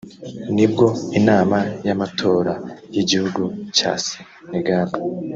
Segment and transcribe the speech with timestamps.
[0.55, 0.85] nibwo
[1.19, 2.53] Inama y’amatora
[2.93, 3.41] y’igihugu
[3.77, 4.93] cya Senegali